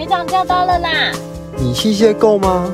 [0.00, 1.12] 学长叫到了啦！
[1.58, 2.72] 你器械够吗？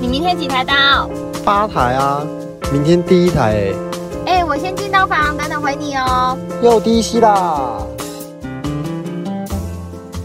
[0.00, 1.10] 你明天几台刀？
[1.44, 2.24] 八台啊，
[2.72, 3.74] 明天第一台
[4.24, 6.38] 哎、哎、我先进到房，等等回你哦。
[6.62, 7.84] 又低息啦。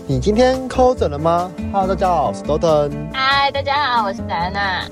[0.06, 2.92] 你今天抠诊了吗？Hello，大家好，我是 Doton。
[3.12, 4.86] 嗨，大家好，我是戴安娜。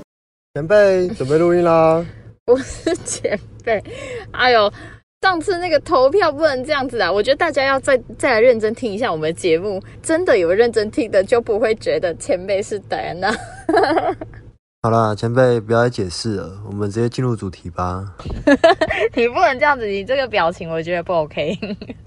[0.55, 2.03] 前辈准备录音啦。
[2.51, 3.83] 我是前辈，
[4.31, 4.73] 哎呦，
[5.21, 7.11] 上次那个投票不能这样子啊！
[7.11, 13.31] 我觉得大家要再再来认真听一下我们的节目，真的有认真听的，就不会觉得前辈是戴安娜。
[14.81, 18.03] 好啦，前辈不要再解释了，我们直接进入主题吧。
[19.13, 21.55] 你不能这样子，你这个表情我觉得不 OK。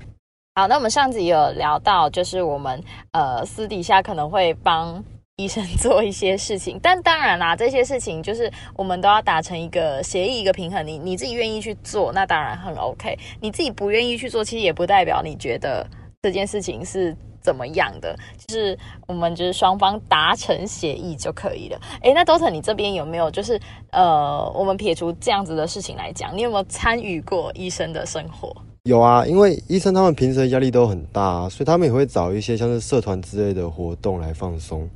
[0.56, 5.02] 好，那我们上集有聊到，就是我们呃私底下可能会帮
[5.36, 10.86] 医生 做一些事情，但当然啦，这些事情就是我们都要达成一个协议、一个平衡。
[10.86, 15.84] 你你自己愿意去做，那当然很 OK；你自己不愿意去做，其实也不代表你觉得
[16.22, 18.16] 这件事情是怎么样的，
[18.46, 18.78] 就是
[19.08, 21.80] 我们就是双方达成协议就可以了。
[22.02, 28.54] 诶，那 Dota 你这边有没有就是呃，我们撇除这样子的事情来讲，你有没有参与过医生的生活？
[28.84, 34.88] 有啊，因为医生他们平时的压力都很大、啊，所以他们也会找一些像是社团之类的活动来放松。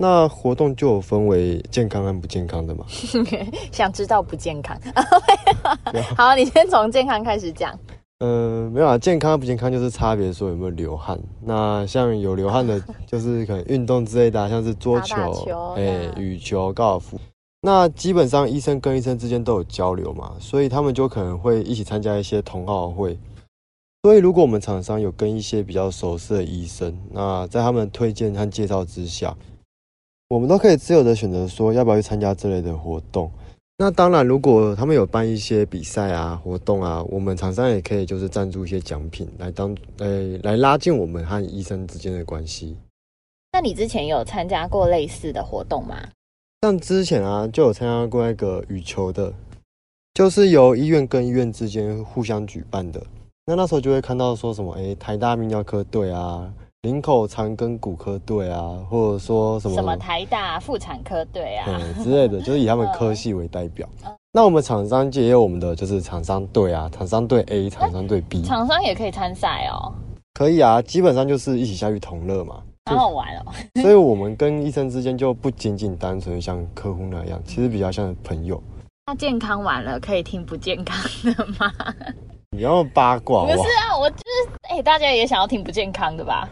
[0.00, 2.86] 那活动就有分为健康和不健康的嘛。
[3.72, 4.78] 想知道不健康？
[6.16, 7.76] 好，你先从健康开始讲。
[8.20, 11.18] 嗯，没有啊，健康和不健康就是差别说有没有流汗。
[11.42, 15.16] 那像有流汗的， 就是可能运动之类的、啊，像是桌球
[15.76, 17.18] 哎、嗯羽球、高尔夫。
[17.62, 23.18] 那基本上医生跟医生之间都有交流嘛，所以他们就可能会一起参加一些同好会。
[24.04, 29.36] 所以如果我们厂商有跟一些比较熟识的医生，那在他们推荐和介绍之下，
[30.28, 33.30] 我们都可以自由的选择说要不要去参加这类的活动。
[33.78, 42.76] 那当然，如果他们有办一些比赛啊、活动啊，我们厂商也可以就是赞助一些奖品来当呃来拉近我们和医生之间的关系。
[43.52, 45.96] 那你之前有参加过类似的活动吗？
[46.60, 49.32] 像之前啊，就有参加过那个羽球的，
[50.12, 53.00] 就是由医院跟医院之间互相举办的。
[53.46, 56.52] 那那时候就会看到说什么，诶，台大泌尿科队啊，
[56.82, 61.66] 林口长庚骨科队啊，或者说什么什么台大妇产科队啊？
[61.68, 63.88] 嗯之类的， 就是以他们科系为代表。
[64.32, 69.92] 那我们厂商界也有我们的就是厂商队啊，厂商队 A、厂商队 B，厂商也可以参赛哦，
[70.34, 72.62] 可以啊，基本上就是一起下去同乐嘛。
[72.88, 73.52] 好好玩哦。
[73.82, 78.62] 所以我们跟医生之间就不仅仅单纯像客户那样，其实比较像朋友。
[79.06, 81.72] 那健康完了，可以听不健康的吗？
[82.56, 86.48] 你要八卦哇不是啊，我就是哎、大家也想要听不健康的吧？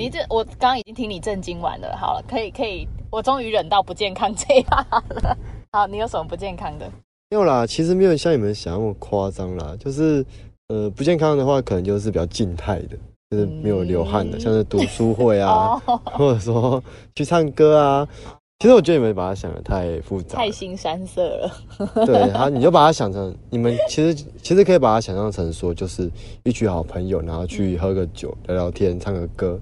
[0.00, 5.36] 你这我刚刚已经听你震惊完了，好了，可以可以，我终于忍到不健康这一趴了。
[5.72, 6.88] 好，你有什么不健康的？
[7.30, 9.74] 没有啦，其实没有像你们想那么夸张啦。
[9.76, 10.24] 就是
[10.68, 12.96] 呃，不健康的话，可能就是比较静态的，
[13.28, 16.80] 就是没有流汗的，嗯像是读书会啊， 哦，或者说
[17.16, 18.08] 去唱歌啊。
[18.60, 22.06] 其实我觉得你们把它想的太复杂太，新山色了。
[22.06, 24.14] 对，它你就把它想成你们 其实
[24.44, 26.08] 其实可以把它想象成说，就是
[26.44, 29.60] 一群好朋友，然后去喝个酒、聊聊天、唱个歌。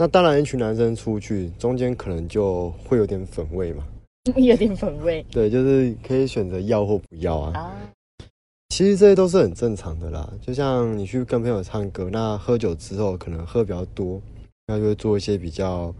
[0.00, 3.84] 那当然，一群男生出去，中间可能就会有点粉味嘛。
[4.34, 7.52] 有点粉味对，就是可以选择要或不要啊。
[7.54, 7.76] 啊。
[8.70, 10.32] 其实这些都是很正常的啦。
[10.40, 14.18] 就像你去跟朋友唱歌，那喝酒之后可能喝比较多，
[14.66, 15.94] 那就会做一些比较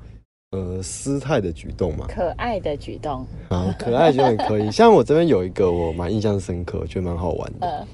[0.52, 2.06] 呃失态的举动嘛。
[2.08, 4.70] 可爱的举动，啊，可爱就很可以。
[4.72, 7.86] 像我这边有一个我蛮印象深刻，我觉得蛮好玩的，嗯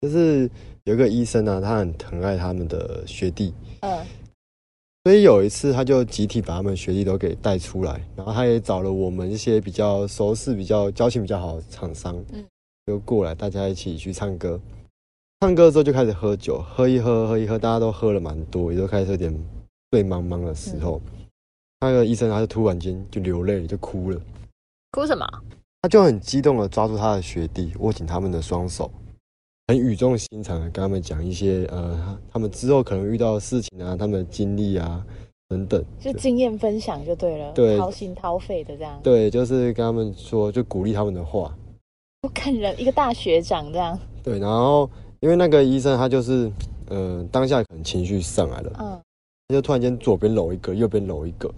[0.00, 0.48] 就是
[0.84, 3.98] 有一个医生啊，他很疼爱他们的学弟，嗯，
[5.10, 12.46] 所以有一次他就集体把他们学弟都给带出来，然后他也找了我们一些比较熟识、比较交情比较好的厂商，嗯
[12.86, 14.60] 就过来，大家一起去唱歌。
[15.40, 19.36] 唱歌之后就开始喝酒，喝一喝，喝一喝，大家都喝了蛮多，也都开始有点
[19.90, 21.00] 醉茫茫的时候，
[21.80, 24.20] 那个医生他就突然间就流泪，就哭了。
[24.92, 25.26] 哭什么？
[25.82, 28.88] 他就很激动的抓住他的学弟，握紧他们的双手，
[29.70, 35.00] 很语重心长的跟他们讲一些呃，他们之后可能遇到的事情啊，他们的经历啊
[35.48, 35.84] 等等。
[36.00, 41.56] 就经验分享就对了，对掏心掏肺的这样，对，就是跟他们说，就鼓励他们的话。
[42.20, 44.90] 不看人，一个大学长这样，对，然后
[45.20, 46.50] 因为那个医生他就是，
[46.88, 49.00] 呃，当下可能情绪上来了，嗯，
[49.46, 51.48] 他就突然间左边搂一个，右边搂一个，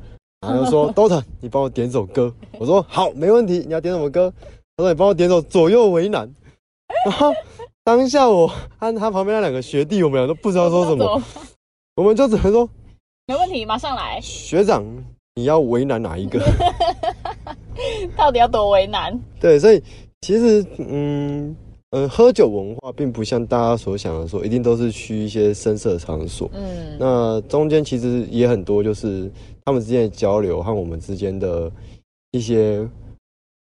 [0.46, 2.30] 然后就说： “Dota，你帮我点首歌。”
[2.60, 3.60] 我说：“好，没问题。
[3.60, 4.30] 你要点什么歌？”
[4.76, 6.28] 他说：“你帮我点首《左右为难》。”
[7.08, 7.32] 然后
[7.84, 11.22] 当下我和他旁边那两个学弟，我们俩都不知道说什么，
[11.96, 12.68] 我们就只能说
[13.26, 14.20] 没问题，马上来：“。
[14.22, 14.84] 学长，
[15.34, 16.40] 你要为难哪一个
[18.16, 19.82] 到底要多为难？？”对，所以
[20.20, 21.56] 其实，嗯。
[21.92, 26.48] 呃，喝酒文化并不像大家所想的说，一定都是去一些深色场所。
[26.54, 29.30] 嗯，那中间其实也很多，就是
[29.62, 31.70] 他们之间的交流和我们之间的
[32.30, 32.88] 一些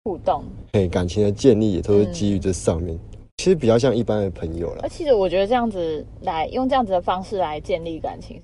[0.04, 0.44] 互动。
[0.74, 2.96] 嘿感情的建立，也都是基于这上面。
[3.42, 4.88] 其实比较像一般的朋友了而。
[4.88, 8.38] 其实我觉得这样子来用这样子的方式来建立感情，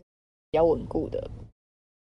[0.50, 1.30] 比较稳固的，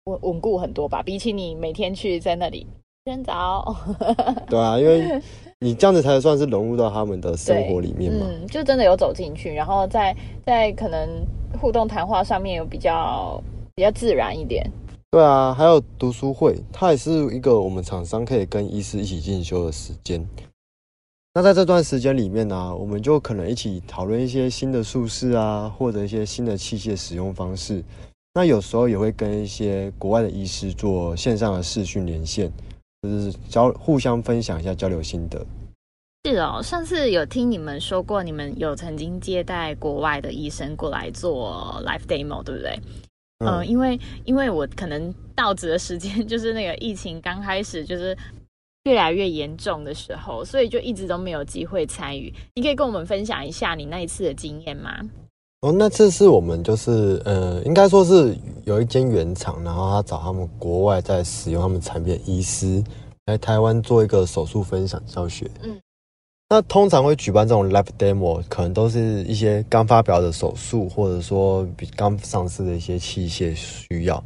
[0.03, 1.01] 稳稳固很多吧。
[1.01, 2.67] 比起你每天去在那里
[3.05, 3.75] 先早，
[4.47, 5.19] 对啊，因为
[5.59, 8.27] 你这样子才算是融入到他们的生活里面嘛。
[8.29, 10.15] 嗯，就真的有走进去，然后在
[10.45, 11.25] 在可能
[11.59, 13.41] 互动谈话上面有比较
[13.73, 14.63] 比较自然一点。
[15.09, 20.23] 对啊，还有读书会，它也是一个我们厂商可以跟医师一起进修的时间。
[21.35, 27.83] 那在这段时间里面呢、我们就可能一起讨论一些新的术式啊，或者一些新的器械使用方式。
[28.35, 32.51] 那有时候也会跟一些国外的医师做线上的视讯连线，
[33.01, 35.43] 就是交互相分享一下交流心得。
[36.25, 42.79] 是哦，上次有听你们说过，你们有曾经接待国外的医生过来做 live demo，对不对？
[43.39, 48.15] 嗯、因为因为我可能到职的时间 就是那个疫情刚开始就是
[48.83, 52.33] 越来越严重的时候，所以就一直都没有机会参与。
[52.53, 54.91] 你可以跟我们分享一下你那一次的经验吗？
[55.61, 62.83] 哦，那这是我们就是呃，应该说是有一间原厂，然后他找他们国外在使用他们产品的医师
[63.27, 65.49] 来台湾做一个手术分享教学。
[65.61, 65.79] 嗯，
[66.49, 74.21] 那通常会举办这种 live demo，可能都是一些刚发表的手术，或者说比刚上市的一些器械需要。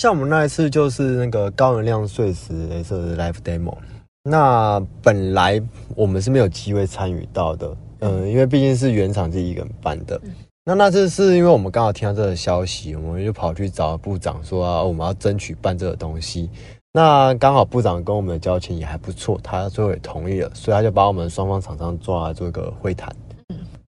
[0.00, 3.76] 像我们那一次就是那个高能量碎石镭射的 live demo，
[4.22, 5.60] 那本来
[5.94, 10.18] 我们是没有机会参与到的，嗯，因为毕竟是原厂自己一个人办的。
[10.64, 16.48] 那那次是因为我们刚好听到这个消息，我们就跑去找部长说、啊、我们要争取办这个东西。
[16.94, 23.14] 那刚好部长跟我们的交情也还不错，他最后也同意了，所以他就把我们双方厂商抓来做一个会谈。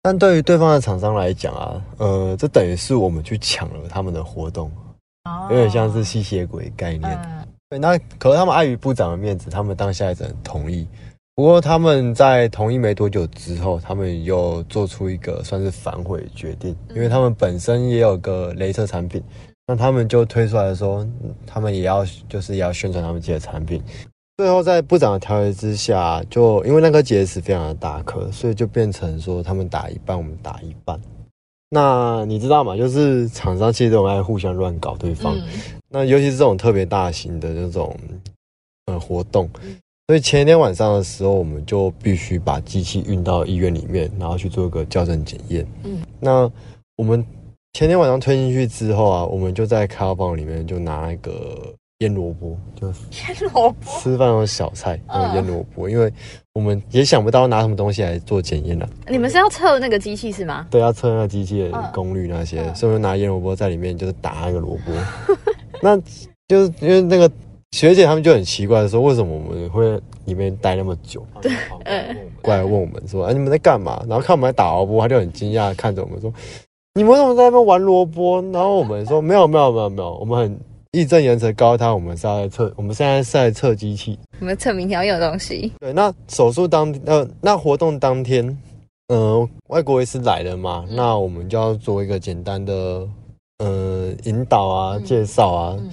[0.00, 4.72] 但对于对方的厂商来讲啊，呃，这等于是我们去抢了他们的活动，
[5.50, 7.18] 有点像是吸血鬼概念。
[7.24, 10.88] 嗯对，那可是他们碍于部长的面子，他们当下也只能同意。
[11.34, 19.22] 不过他们在同意没多久之后，他们又做出一个算是反悔的决定，因为他们本身也有个镭射产品，
[19.66, 23.82] 那他们就推出来说，嗯他们也要就是也要宣传他们自己的产品。
[24.38, 30.98] 最后在部长的条约之下，就因为那颗结石非常的大颗，所以就变成说他们打一半，我们打一半。
[31.70, 32.76] 那你知道吗？
[32.76, 35.36] 就是厂商其实都很爱互相乱搞对方。
[35.36, 35.42] 嗯
[35.90, 37.96] 那尤其是这种特别大型的这种
[38.84, 39.48] 呃活动，
[40.06, 45.66] 所以前一天晚上的时候，我们就必须把机器运到医院里面，然后去做一个校正检验。
[45.84, 46.50] 嗯，那
[46.96, 47.24] 我们
[47.72, 56.12] 前天晚上推进去之后啊，我们就在开发房里面就拿一个腌萝卜，就腌萝卜，吃饭用小菜那嗯腌萝卜，因为
[56.54, 58.88] 我们也想不到拿什么东西来做检验了。
[59.08, 60.64] 你们是要测那个机器是吗？
[60.70, 64.92] 对，要测那个机器的嗯功率那些，嗯所以我就拿腌萝卜在里面就是打那个萝卜。
[65.82, 65.96] 那
[66.46, 67.28] 就是因为那个
[67.72, 71.26] 学姐他们就很奇怪的说，为什么我们会里面待那么久？
[71.42, 71.50] 对，
[71.84, 74.00] 嗯 过来问我们说，哎，你们在干嘛？
[74.08, 76.32] 然后看我们在打萝卜，他就很惊讶看着我们说，
[76.94, 78.40] 你们为什么在那边玩萝卜？
[78.52, 80.60] 然后我们说没有没有没有没有，我们很
[80.92, 84.18] 义正言辞告诉他，我们是在测，我们现在是在测机器。
[84.40, 85.70] 我们测明天要用的东西。
[85.80, 88.56] 对，那手术当呃，那活动当天，
[89.08, 93.06] 呃，外国医师来了嘛，嗯那我们就要做一个简单的
[93.58, 95.76] 呃引导啊、嗯介绍啊。
[95.78, 95.90] 嗯，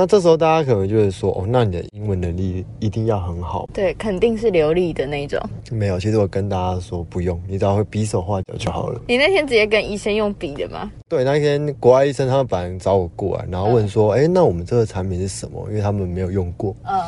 [0.00, 3.68] 那这时候大家可能就会说，哦，那你的英文能力一定要很好。
[3.74, 5.40] 对，肯定是流利的那种。
[5.72, 9.00] 没有，其实我跟大家说不用，你只要会比手画脚就好了。
[9.08, 10.88] 你那天直接跟医生用比的吗？
[11.08, 15.66] 对，那天国外医生他们本来找我过来，然后问说，哎、那我们这个产品是什么？
[15.68, 16.76] 因为他们没有用过。
[16.84, 17.00] 嗯，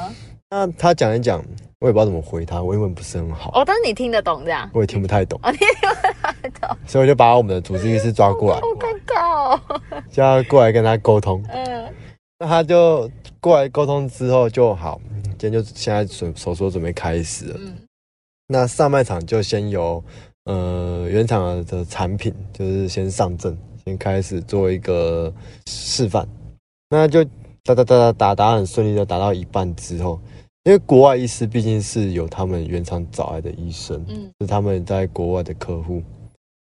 [0.51, 1.41] 那他讲一讲，
[1.79, 4.69] 我也不知道怎么回他，我英文不是很好，哦，但是你听得懂这样？
[4.75, 5.39] 我也听不太懂。
[5.45, 9.81] 哦，你听不太懂，所以我就把我们的主治医师抓过来，好尴尬哦。
[10.11, 11.41] 叫他过来跟他沟通。
[11.55, 11.87] 嗯
[12.41, 14.99] 那他就过来沟通之后就好，
[15.39, 17.57] 今天就现在准手术准备开始了。
[17.61, 17.77] 嗯
[18.53, 20.03] 那上半场就先由
[20.47, 25.33] 呃原厂的产品，就是先上阵，先开始做一个
[25.69, 26.27] 示范。
[26.89, 27.23] 那就
[27.63, 30.21] 打打打打打打很顺利的打到一半之后，
[30.65, 36.03] 因为国外医师毕竟是有他们原厂找来的医生，嗯是他们在国外的客户。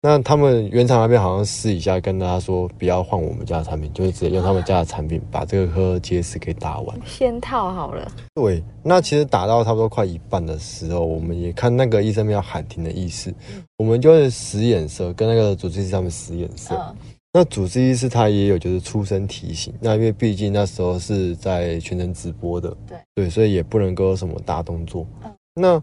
[0.03, 6.99] 那他们原厂那边好像私底下跟大家说，不要换我们家的产品，就是直接用他们家的产品把这个颗结石给打完。
[7.05, 8.11] 先套好了。
[8.35, 13.35] 对，那其实打到差不多快一半的时候，我们也看那个医生没有喊停的意思，
[13.77, 16.75] 我们就是使眼色，跟那个主治医师他们使眼色。
[16.77, 16.97] 嗯
[17.33, 25.07] 那主治医师他也有就是出声提醒，那因为毕竟那时候是在全程直播的，对对，所以也不能够有什么大动作。
[25.23, 25.81] 嗯那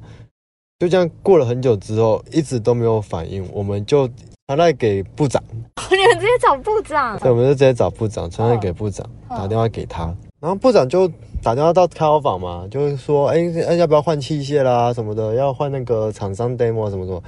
[0.80, 4.08] 就这样过了很久之后，一直都没有反应，我们就
[4.48, 10.04] 传赖给部长，你们直接找部长对，我们就直接找部长，传赖给部长，嗯打电话给他，
[10.40, 11.08] 然后部长就
[11.42, 17.24] 打电话到开发房嘛，就是说，哎、哎要不要换器械啦什么的，要换那个厂商 demo 什么什么，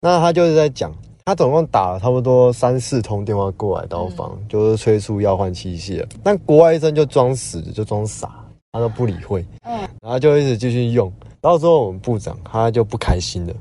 [0.00, 0.92] 那他就是在讲。
[1.24, 6.04] 他总共打了差不多三四通电话过来到房，就是催促要换器械。
[6.20, 8.28] 但国外医生就装死，就装傻，
[8.72, 9.46] 他都不理会。
[9.62, 11.12] 嗯然后就一直继续用。
[11.42, 13.52] 到时候我们部长他就不开心了，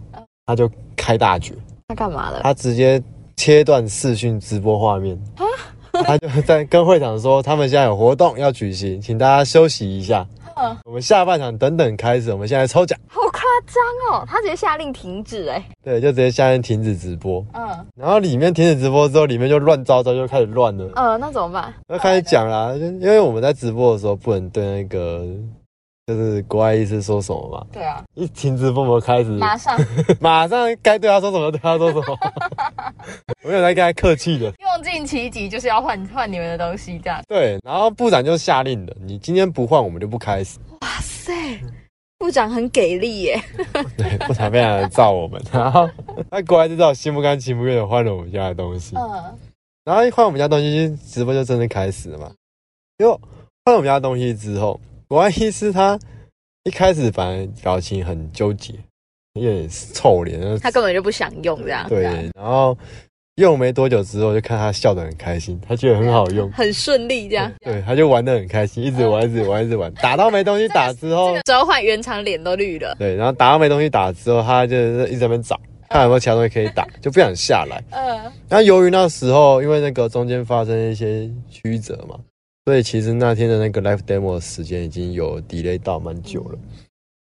[0.45, 1.55] 他就开大绝，
[1.87, 2.41] 他干嘛了？
[2.43, 3.01] 他直接
[3.35, 5.19] 切断视讯直播画面。
[5.91, 10.25] 他就在跟会长说，他们现在有活动要举行，请大家休息一下。
[10.55, 12.97] 嗯我们下半场等等开始，我们现在抽奖。
[13.07, 14.25] 好夸张哦！
[14.27, 15.63] 他直接下令停止哎。
[15.83, 17.43] 对，就直接下令停止直播。
[17.53, 20.87] 嗯然后里面停止直播之后，里面就乱糟糟，就开始乱了。
[20.95, 21.73] 呃，那怎么办？
[21.87, 25.25] 那开始讲啦，因为我们在直播的时候不能对那个
[26.07, 29.79] 就是国外医师说什么嘛，对啊，一停直播我们开始马上
[30.19, 32.17] 马上该对他说什么对他说什么，
[33.43, 34.45] 我没有在跟他客气的。
[34.45, 37.21] 用尽其极，就是要换换你们的东西，这样。
[37.27, 40.57] 对，然后部长就下令了，你今天不换，我们就不开始。
[40.81, 41.33] 哇塞，
[42.17, 43.41] 部长很给力耶！
[43.95, 45.89] 对，部长非常的照我们，然后
[46.29, 49.37] 他果然就知道心不甘情不愿的换了我们家的东西，嗯
[49.83, 52.31] 然后一换我们家东西，直播就真的开始了嘛。
[52.99, 53.13] 就
[53.65, 54.79] 换了我们家的东西之后，
[55.11, 55.99] 国外医师他
[56.63, 58.73] 一开始反而表情很纠结，
[59.33, 61.85] 有点臭脸，他根本就不想用这样。
[61.89, 62.03] 对，
[62.33, 62.77] 然后
[63.35, 67.51] 用没多久之后，就看他笑得很开心，他觉得很好用， 很顺利这样。
[67.59, 72.95] 对，他就玩得很开心，一直玩，一直玩，一直玩，打到没东西打之后这，个召唤原厂脸都绿了。
[72.97, 77.83] 对，然后打到没东西打之后，他就是一直在那边找，看有没有其他东西可以打，就不想下来。
[77.91, 82.17] 嗯那由于那时候因为那个中间发生一些曲折嘛，
[82.65, 86.59] 所以其实那天的那个 live demo 的时间已经有 delay 到蛮久了。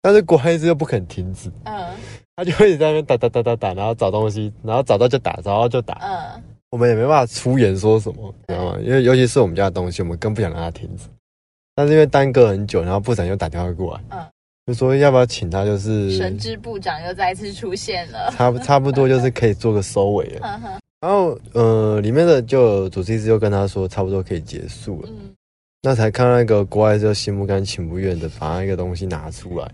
[0.00, 1.88] 但是国外一直又不肯停止，嗯
[2.36, 5.98] 他就一直在那边打打打打打，然后找东西，然后找到就打，找到就打。
[6.00, 8.78] 嗯，我们也没办法出言说什么，你知道吗？
[8.80, 11.08] 因为尤其是我们家的东西，我们更不想让它停止。
[11.74, 14.26] 但是因为耽搁很久，然后部长又打电话过来，嗯
[14.66, 18.30] 就说要不要请他，就是神之部长又再次出现了。
[18.36, 20.60] 差不差不多就是可以做个收尾了。
[21.00, 25.08] 然后呃，里面的就有主治医师就跟他说，差不多可以结束了。
[25.10, 25.34] 嗯
[25.80, 29.70] 那才看到那个国外就心不甘情不愿的把那个东西拿出来，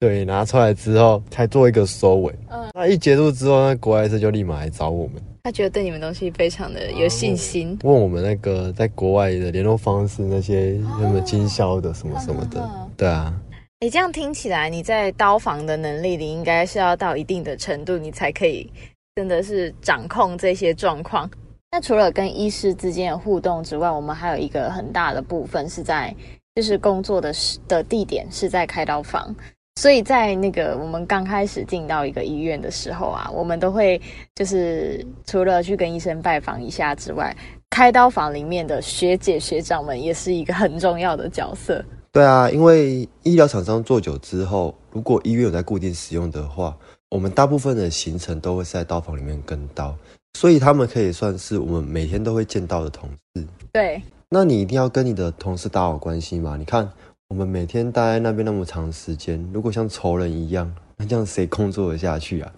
[0.00, 2.34] 对，拿出来之后才做一个收尾。
[2.50, 5.22] 嗯那一结束之后，那国外医师就立马来找我们。
[5.44, 7.78] 他觉得对你们东西非常的有信心。
[7.84, 13.32] 问我们那个在国外的联络方式，那些什么经销的什么什么的，嗯对啊，
[13.78, 18.68] 你这样听起来，你在刀房的能力你应该是要到一定的程度，你才可以
[19.16, 21.30] 真的是掌控这些状况。
[21.70, 26.12] 那除了跟医师之间的互动之外，我们还有一个很大的部分是在，
[26.56, 29.32] 就是工作的时的地点是在开刀房。
[29.76, 34.00] 所以在那个我们刚开始进到一个医院的时候啊，我们都会
[34.34, 37.36] 就是除了去跟医生拜访一下之外，
[37.70, 41.84] 开刀房里面的学姐学长们也是一个很重要的角色。
[42.12, 46.76] 对啊，因为医疗厂商做久之后，如果医院有在固定使用的话，
[47.10, 49.96] 我们大部分的行程都会是在刀房里面跟刀，
[50.38, 53.46] 所以他们可以算是我们每天都会见到的同事。
[53.72, 56.56] 对，那你一定要跟你的同事打好关系嘛？
[56.56, 56.90] 你看，
[57.28, 62.52] 我们每天待在那边那么长时间，如果像仇人一样，那这样谁工作得下去啊？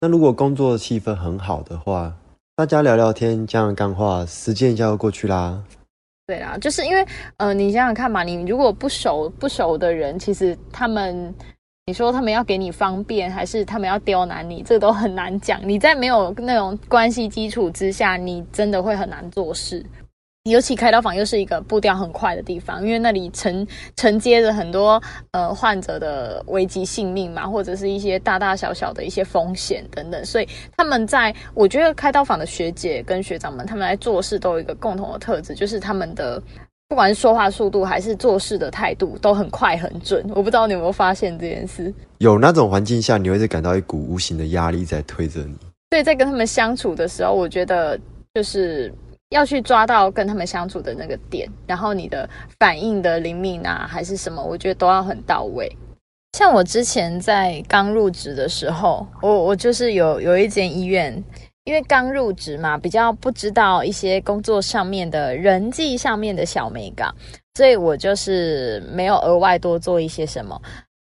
[0.00, 2.14] 那如果工作的气氛很好的话，
[2.54, 5.62] 大家聊聊天，讲讲干话，时间一下就过去啦。
[6.26, 7.06] 对啦，就是因为
[7.36, 11.32] 呃，你想想看嘛，你如果不熟不熟的人，其实他们，
[11.88, 15.60] 你说他们要给你方便，还是他们要刁难你，这都很难讲。
[15.62, 19.86] 你在没有那种关系基础之下，你真的会很难做事。
[20.50, 23.64] 尤其开刀房又是一个步调很快的地方，因为那里承
[23.94, 25.00] 承接着很多
[25.30, 36.42] 呃患者的危及性命嘛，或者是一些大大小小的一些风险等等，所以他们在我觉得开刀房的学姐跟学长们，他们来做事都有一个共同的特质，就是他们的
[36.88, 40.24] 不管是说话速度还是做事的态度都很快很准。
[40.30, 41.92] 我不知道你有没有发现这件事。
[42.18, 45.56] 有那种环境下，你会是感到一股无形的压力在推着你。
[45.90, 47.98] 所以在跟他们相处的时候，我觉得
[48.34, 48.92] 就是
[49.30, 52.28] 要去抓到跟他们相处的那个点，然后你的
[52.58, 55.70] 反应的灵敏啊，还是什么，我觉得都要很到位。
[56.38, 61.22] 像我之前在刚入职的时候，我我就是有有一间医院，
[61.66, 67.12] 因为刚入职嘛，比较不知道一些工作上面的人际上面的小美感，
[67.56, 70.60] 所以我就是没有额外多做一些什么。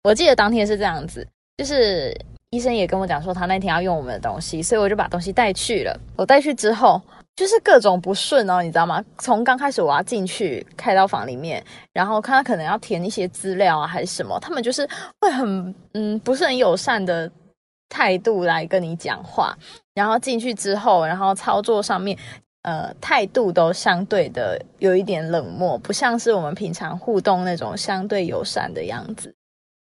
[0.04, 1.26] 我记得当天是这样子，
[1.58, 2.16] 就是
[2.50, 5.98] 医生也跟我讲说，他那天要用我们的东西，所以我就把东西带去了。
[6.14, 7.02] 我带去之后，
[7.34, 9.04] 就是各种不顺哦，你知道吗？
[9.18, 11.60] 从刚开始我要进去开刀房里面，
[11.92, 14.88] 然后看他可能要填一些资料啊，还是什么，他们就是
[15.20, 17.28] 会很嗯不是很友善的
[17.88, 19.56] 态度来跟你讲话，
[19.94, 22.18] 然后进去之后，然后操作上面。
[22.62, 29.32] 呃，态度都相对的有一点冷漠，不像是我们平常互动那种相对友善的样子。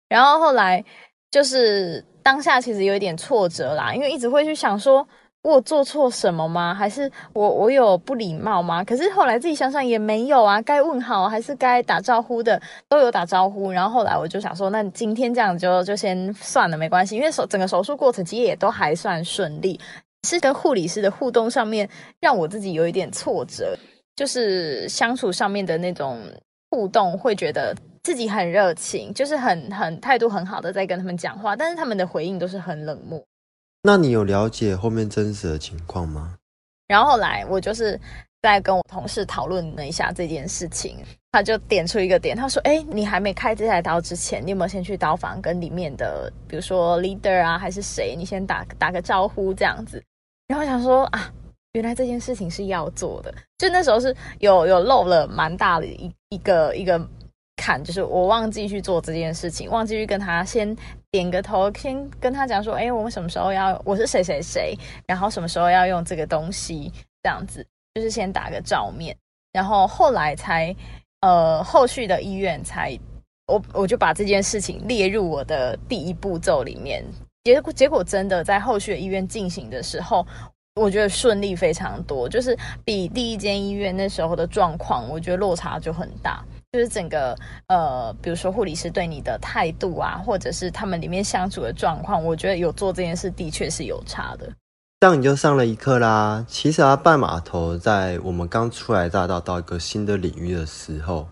[0.09, 0.85] 然后后来
[1.29, 5.05] 就是当下其实有一点挫折啦，因为一直会去想说，
[5.43, 6.75] 我做错什么吗？
[6.75, 8.85] 还是我我有不礼貌吗？
[8.85, 13.71] 可是后来自己想想也没有啊，该问好还是该打招呼的都有打招呼。
[13.71, 19.81] 然后后来我就想说，那今天这样就就先算了，没关系，因为手整个手术过程其实也都还算顺利。
[20.27, 21.89] 是跟护理师的互动上面，
[22.21, 23.79] 让我自己有一点挫折，
[24.17, 26.19] 就是相处上面的那种
[26.73, 33.25] 互动，会觉得自己很热情，就是很很态度很好的在跟他们讲话，但是他们的回应都是很冷漠。
[33.83, 36.35] 那你有了解后面真实的情况吗？
[36.87, 37.99] 然后来我就是
[38.43, 40.97] 在跟我同事讨论了一下这件事情，
[41.31, 50.03] 他就点出一个点，他说：“哎，你还没开这台刀之前，你有没有先去刀房跟里面的，比如说 leader 啊，还是谁，你先打打个招呼这样子？”
[50.49, 51.31] 然后想说啊，
[51.73, 56.99] 原来这件事情是要做的，就那时候是有有漏了蛮大的一一个一个
[57.69, 60.75] 坎，就是我忘记去做这件事情，忘记去跟他先
[61.11, 64.75] 点个头，先跟他讲说，哎，我们什么时候要，我是谁谁谁，
[65.07, 66.91] 然后什么时候要用这个东西，
[67.23, 69.15] 这样子，就是先打个照面，
[69.53, 70.75] 然后后来才
[71.21, 72.99] 呃后续的医院才，
[73.49, 77.05] 我我就把这件事情列入我的第一步骤里面。
[77.45, 80.27] 结果结果真的在后续的医院进行的时候，
[80.75, 86.43] 我觉得顺利非常多，就是比第一间医院那时候的状况，我觉得落差就很大。
[86.73, 87.35] 就是整个
[87.69, 94.47] 呃，比如说护理师对你的态度啊，或者是他们里面相处的状况，我觉得有做这件事的确是有差的。
[95.01, 96.45] 这样你就上了一课啦。
[96.47, 101.27] 其实啊，半码头在我们刚初来乍到到一个新的领域的时候，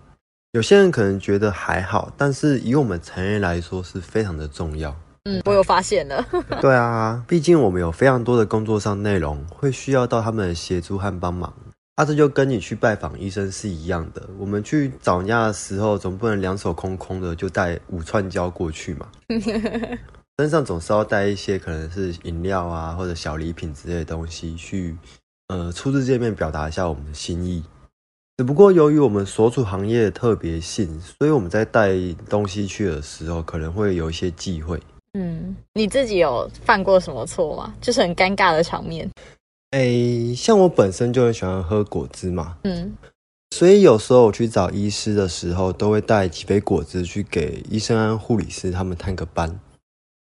[0.52, 4.94] 有些人可能觉得还好，但是以我们成人来说是非常的重要。
[5.24, 6.24] 嗯，我有发现了。
[6.62, 11.52] 对啊，毕竟我们有非常多的工作上内容会需要到他们的协助和帮忙。
[11.96, 14.28] 啊，这就跟你去拜访医生是一样的。
[14.38, 19.08] 我们去找人家的时候，总不能两手空空的就带五串胶过去嘛。
[20.38, 24.94] 身上总是要带一些可能是饮料啊或者小礼品之类的东西去，
[25.48, 27.64] 呃，初次见面表达一下我们的心意。
[28.36, 31.94] 只不过由于我们所处行业的特别性，所以我们在带
[32.28, 34.78] 东西去的时候，可能会有一些忌讳。
[35.14, 37.74] 嗯，你自己有犯过什么错吗？
[37.80, 39.10] 就是很尴尬的场面。
[39.76, 42.96] 哎，像我本身就很喜欢喝果汁嘛，嗯，
[43.54, 49.60] 所以有时候我去找医师的时候，都会带几杯果汁去给医生和护理师他们探个班。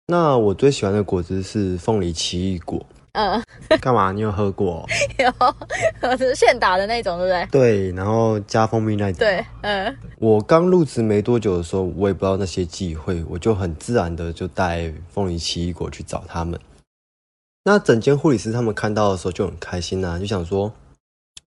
[0.09, 2.85] 那我最喜欢的果汁是凤梨奇异果。
[3.13, 3.43] 嗯，
[3.81, 4.13] 干嘛？
[4.13, 4.87] 你有喝过？
[5.19, 7.49] 有，是现打的那种，对不对？
[7.51, 9.19] 对，然后加蜂蜜那种。
[9.19, 9.97] 对，嗯。
[10.19, 16.61] 我刚入职没多久的时候，我也不知道那些忌讳，我就很自然的就带凤梨奇异果去找他们。
[17.65, 20.73] 那整间护理师他们看到的时候就很开心呐，就想说：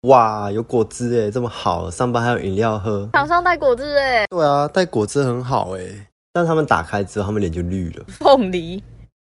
[0.02, 3.08] 哇，有果汁哎，这么好，上班还有饮料喝。
[3.12, 4.26] 厂商带果汁哎。
[4.26, 5.82] 对啊，带果汁很好哎。
[6.32, 8.04] 但他们打开之后，他们脸就绿了。
[8.08, 8.82] 凤梨。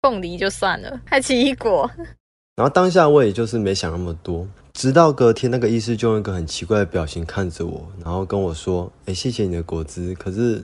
[0.02, 1.90] 凤梨就算了，还奇异果。
[2.56, 10.64] 然后当下我也就是没想那么多，直到隔天那个医师就用一个很奇怪的表情看着我，然后跟我说：“哎，谢谢你的果汁，可是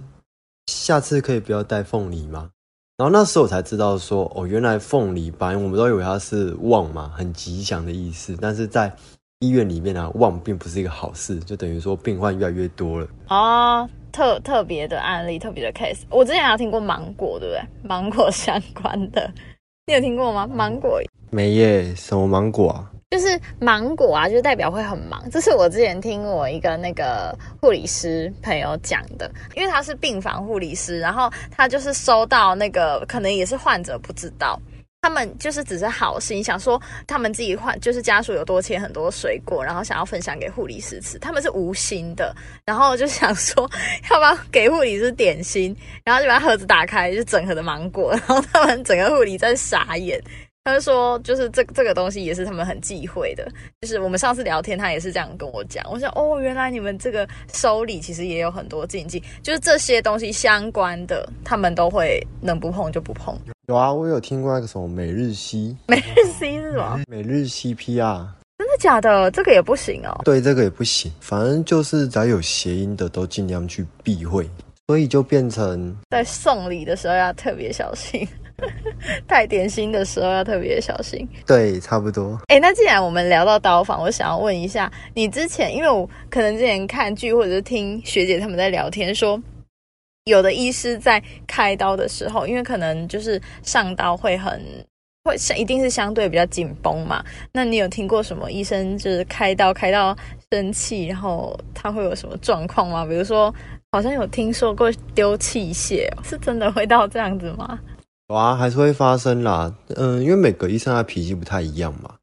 [0.68, 2.52] 下次可以不要带凤梨吗？”
[3.00, 8.94] 然后那时候我才知道说：“哦，原来凤梨斑我们都以为它是旺嘛，很吉祥的意思，但是在
[9.40, 13.90] 医院里面啊，旺并不是一个好事，就等于说病患越来越多了。”哦。
[14.12, 17.62] 特特别的案例，特别的 case，我之前还有听过芒果，对不对？
[17.88, 19.32] 芒果相关的，
[19.86, 20.46] 你有听过吗？
[20.46, 22.92] 芒果没耶，什么芒果啊？
[23.10, 25.28] 就是芒果啊，就代表会很忙。
[25.32, 34.62] 这是我之前听我一个那个护理师朋友讲的，因为他是病房护理师，然后他就是收到那个，可能也是患者不知道。
[35.02, 41.18] 他们就是只是好心，想说他们自己换，就是家属有多切很多水果，然后想要分享给护理师吃。
[41.18, 43.64] 他们是无心的，然后就想说
[44.12, 50.22] 要不要给护理师点心，然后就把盒子打开，就整盒的芒果，然后他们整个护理在傻眼。
[50.64, 53.48] 他就说，就是这这个东西也是他们很忌讳的。
[53.82, 55.84] 就是我们上次聊天，他也是这样跟我讲。
[55.90, 63.36] 我想，哦，原来你们这个收礼其实也有很多禁忌，就是这些东西相关的，他们都会能不碰就不碰。
[63.68, 67.00] 有啊，我有听过那个什么每日 C， 每日 C 是什么？
[67.08, 69.32] 每日 CPR，真的假的？
[69.32, 70.22] 这个也不行哦。
[70.24, 71.12] 对，这个也不行。
[71.20, 74.48] 反正就是只要有谐音的，都尽量去避讳。
[74.88, 78.28] 所以就变成在送礼的时候要特别小心。
[79.28, 81.28] 带点心的时候要特别小心。
[81.46, 82.40] 对，差不多。
[82.48, 89.42] 哎，那既然我们聊到刀房，我想要问一下，你之前因为我可能之前看剧或者是听学姐他们在聊天说，
[90.26, 94.62] 有的医师在开刀的时候，因为可能就是上刀会很
[95.24, 97.24] 会是一定是相对比较紧绷嘛。
[97.52, 100.16] 那你有听过什么医生就是开刀开到
[100.52, 103.06] 生气，然后他会有什么状况吗？
[103.06, 103.54] 比如说，
[103.92, 107.80] 好像有听说过丢器械，是真的会到这样子吗？
[108.30, 109.74] 有啊，还是会发生啦。
[109.96, 112.14] 嗯，因为每个医生他脾气不太一样嘛。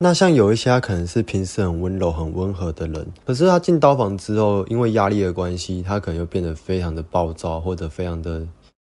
[0.00, 8.44] 那像有一些他可能是平时很温柔、很温和的人，可是他进刀房之后，因为压力的关系，他可能就变得非常的暴躁，或者非常的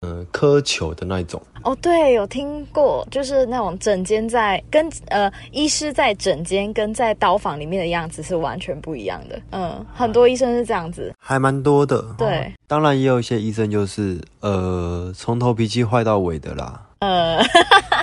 [0.02, 1.40] 嗯苛求的那一种。
[1.62, 9.40] 哦，对，有听过，就是那种整间在跟呃医师在整间跟在刀房里面的样子是完全不一样的。
[9.50, 11.14] 嗯，很多医生是这样子。
[11.18, 12.04] 还蛮多的。
[12.18, 16.84] 对，当然也有一些医生就是呃从头脾气坏到尾的啦。
[16.98, 17.42] 呃，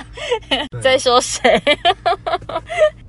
[0.82, 1.60] 在说谁？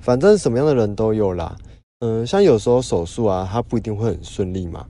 [0.00, 1.56] 反正什么样的人都有啦。
[2.00, 4.84] 嗯，像有时候手术啊，它不一定会很顺利嘛。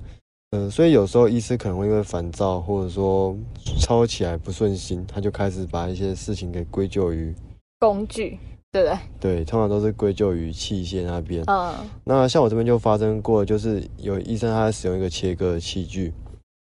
[0.53, 3.37] 嗯，所以有时候医师可能会因为烦躁，或者说
[3.81, 7.35] 操起来不顺心，他就开始把一些事情给归咎于
[7.79, 8.39] 工具，
[8.71, 8.99] 对不对？
[9.19, 11.43] 对，通常都是归咎于器械那边。
[11.47, 16.13] 嗯，那像我这边就发生过，就是有医生他在使用一个切割的器具，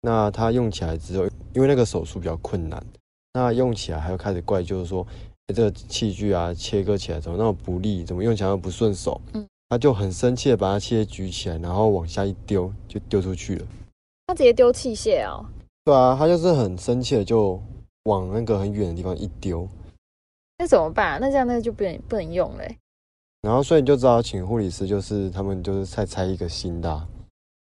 [0.03, 2.85] 那他用起来之后，因为那个手术比较困难，
[3.35, 5.07] 那用起来还要开始怪，就是说。
[5.55, 8.03] 这个器具啊，切割起来怎么那么不利？
[8.03, 9.21] 怎么用起来又不顺手？
[9.33, 13.67] 嗯，他就很生气的把他器械举起来，然后往下一丢，就丢出去了。
[14.27, 15.45] 他直接丢器械哦？
[15.85, 17.61] 对啊，他就是很生气的就
[18.05, 19.69] 往那个很远的地方一丢。
[20.59, 21.21] 那怎么办？
[21.21, 22.77] 那这样那就不能不能用嘞。
[23.43, 27.09] 然后所以你就知道，请护理师就是他们就是再拆一个新的。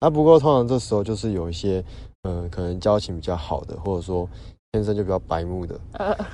[0.01, 1.85] 啊，不过通常这时候就是有一些，
[2.23, 4.29] 嗯，可能交情比较好的，或者说。
[4.75, 5.79] 天生就比较白目的，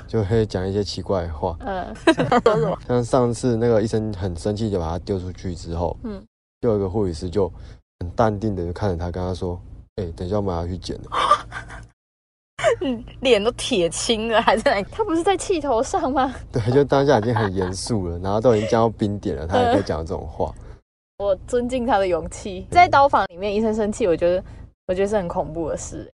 [0.09, 1.55] 就会讲一些奇怪的话。
[1.61, 1.95] 嗯，
[2.89, 6.25] 像上次那个医生很生气，就把他丢出去之后，嗯，
[6.63, 7.53] 就有一个护理师就
[7.99, 9.61] 很淡定的就看着他，跟他说
[10.01, 11.11] ：“哎，等一下我们要去捡了。
[13.21, 14.83] ”脸都铁青了，还在？
[14.85, 16.35] 他不是在气头上吗？
[16.51, 20.51] 对，就当下已经很严肃了，然后都已经降到冰点了，他还可以讲这种话。
[21.19, 22.67] 我尊敬他的勇气。
[22.71, 24.43] 在刀房里面，医生生气，我觉得，
[24.87, 26.11] 我觉得是很恐怖的事。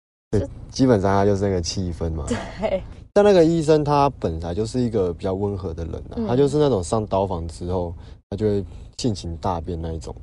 [0.70, 2.24] 基本上他就是那个气氛嘛。
[2.60, 2.82] 对。
[3.12, 7.94] 但那个医生他本来就是一个比较温和的人啊，他就是那种上刀房之后，
[8.28, 8.64] 他就会
[8.98, 10.14] 性情大变那一种。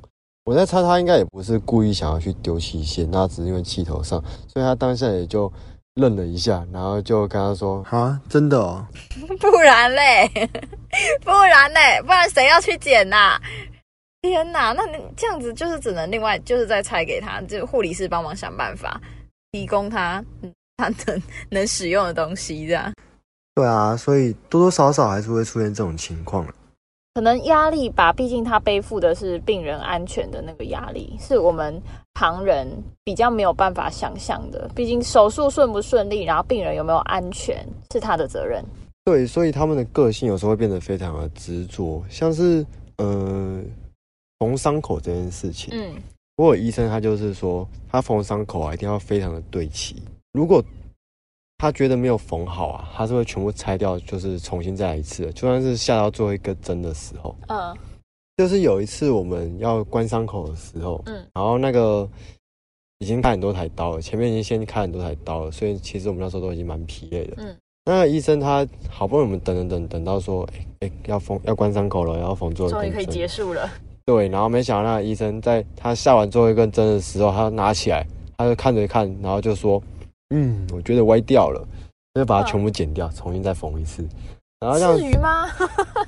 [0.44, 5.52] 我在猜他应该也不是故意想要去丢器械，那只是因为气头上，所以他当下也就
[5.96, 8.86] 愣了一下，然后就跟他说：“啊，真的哦，
[9.40, 10.30] 不然嘞，
[11.24, 13.40] 不然嘞，不然谁要去捡呐？
[14.22, 19.00] 天哪，那你这样子就是只能另外就是再拆给他，就护理师帮忙想办法。”
[19.54, 20.24] 提供他
[20.76, 22.92] 他能能使用的东西，这样。
[23.54, 26.44] 对啊，所以多多少少还是会出现这种情况。
[27.14, 31.80] 可能压力吧，毕竟他背负的是病人安全的那个压力，是我们
[32.14, 32.68] 旁人
[33.04, 34.68] 比较没有办法想象的。
[34.74, 38.60] 毕竟手术顺不顺利，然后病人有没有安全，是他的责任。
[39.04, 43.62] 对，所以他们的个性有时候会变得非常的执着，像是呃
[44.40, 45.94] 缝伤口这件事情，嗯。
[46.36, 50.02] 不过医生他就是说，他缝伤口啊，一定要非常的对齐。
[50.32, 50.62] 如果
[51.58, 55.32] 他觉得没有缝好啊，他是会全部拆掉，就是重新再来一次。
[55.32, 57.76] 就算是下到最后一根针的时候，嗯，
[58.36, 62.08] 就是有一次我们要关伤口的时候，嗯，然后那个
[62.98, 67.56] 已经开很多台刀了，前面已经先开很多台刀了，所以其实我们那时候都已经蛮疲累的，嗯。
[67.86, 73.70] 那医生他好不容易我们等等等等到说，哎哎，要缝要关伤口了，要缝最后一终于可以结束了。
[74.06, 79.82] 对，然后没想到那个医生在他下完最后一根针的时候，他拿起来，他就看着看，然后就说
[80.34, 81.66] ：“嗯，我觉得歪掉了，
[82.14, 84.06] 就把它全部剪掉，重新再缝一次。”
[84.60, 85.46] 然后这样至于吗？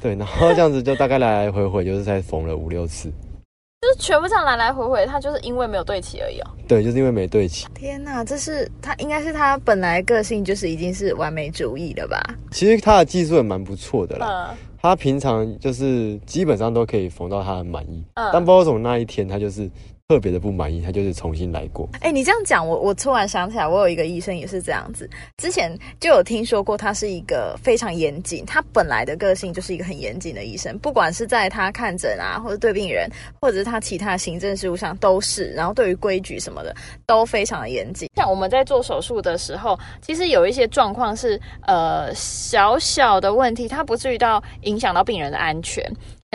[0.01, 3.11] 对，然后这样子就大概来来回回就是再缝了五六次，
[3.81, 6.51] 就是全部这样来来回回，他就是因为没有对齐而已哦。
[6.69, 7.67] 对，就是因为没对齐。
[7.75, 12.23] 天哪，这是他应该是他本来个性就是已经是完美主义了吧？
[12.51, 14.55] 其实他的技术也蛮不错的啦。
[14.87, 19.71] 他平常就是基本上都可以缝到他很满意，但不知道为什么那一天他就是。
[20.09, 21.89] 特别的不满意，他就是重新来过。
[22.01, 25.11] 哎，你这样讲，我我突然想起来，我有一个医生也是这样子。
[25.37, 35.51] 之前就有听说过，他是一个非常严谨，他本来的个性就是一个很严谨的医生，不管是在他看诊啊，或者对病人，或者是他其他行政事务上都是。
[35.51, 36.73] 然后对于规矩什么的
[37.05, 38.09] 都非常的严谨。
[38.15, 45.85] 像我们在做手术的时候，其实有一些状况是呃小小的问题，它不至于到影响到病人的安全。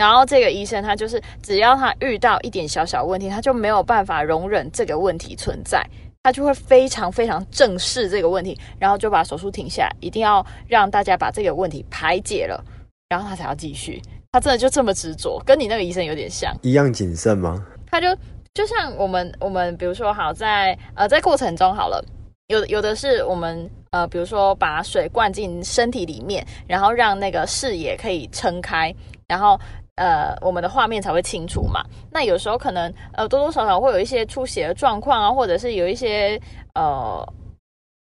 [0.02, 5.80] 然后这个医生他就是，只要他遇到一点小小问题，他就没有办法容忍这个问题存在，
[6.24, 12.64] 他就会非常非常正视这个问题，然后就把手术停下来，一定要让大家把这个问题排解了，
[13.08, 14.02] 然后他才要继续。
[14.32, 17.64] 他真的就这么执着，跟你那个医生有点像，一样谨慎吗？
[17.88, 18.08] 他就
[18.54, 22.04] 就像我们我们比如说好在呃在过程中好了。
[22.48, 28.94] 有有的是我们呃，比如说把水灌进身体里面，然后让那个视野可以撑开，
[29.26, 29.58] 然后
[29.96, 31.84] 呃，我们的画面才会清楚嘛。
[32.10, 36.40] 那有时候可能呃，多多少少会有一些出血的状况啊，或者是有一些
[36.74, 37.26] 呃。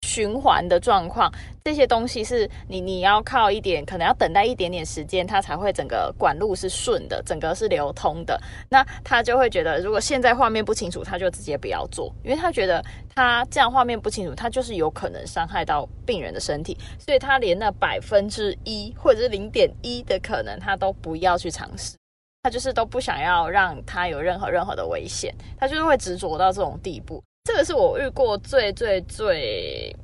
[0.03, 1.33] 循环的状况，
[1.65, 8.39] 这些东西是你你要靠一点，可能要等待一点点时间，它才会整个管路是顺的，整个是流通的。
[8.69, 12.85] 那他就会觉得，如果现在画面不清楚，他就直接不要做，因为他觉得
[13.15, 21.97] 他这样画面不清楚，他就是有可能伤害到病人的身体，所以他连那百分之一或者是零点一的可能，他都不要去尝试，
[22.43, 27.23] 他就是都不想要让他有任何任何的危险，他就是会执着到这种地步。
[27.45, 29.95] 这个是我遇过最最最，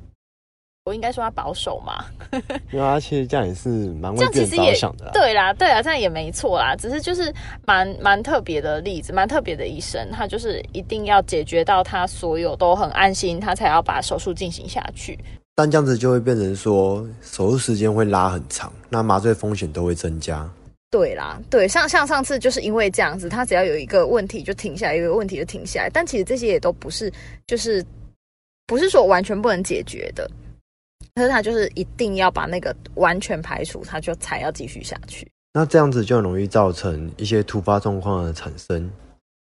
[0.83, 2.03] 我应该说他保守嘛，
[2.71, 5.11] 因为他其实这样也是蛮为这样别人其实也着想的啦。
[5.13, 7.33] 对啦，对啊，这样也没错啦，只是就是
[7.65, 15.17] 蛮蛮特别的例子，蛮特别的医生，他就是一定要解决到他所有都很安心，他才要把手术进行下去。
[15.55, 20.49] 但这样子就会变成说手术时间会拉很长，那麻醉风险都会增加。
[20.91, 25.89] 对啦，对，像像上次就是因为这样子，他只要有一个问题就停下来，有一个问题就停下来。
[25.91, 27.11] 但其实这些也都不是，
[27.45, 27.85] 就是
[28.65, 30.29] 不是说完全不能解决的，
[31.13, 35.27] 可是他就是一定要把那个完全排除，他就才要继续下去。
[35.53, 38.89] 那这样子就很容易造成一些突发状况的产生，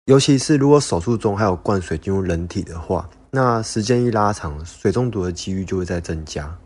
[0.06, 6.58] 尤其是如果手术中还有灌水进入人体的话，那时间一拉长，水中毒的几率就会再增加。